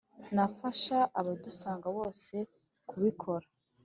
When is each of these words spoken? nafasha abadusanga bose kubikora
nafasha 0.35 0.97
abadusanga 1.19 1.87
bose 1.97 2.35
kubikora 2.89 3.45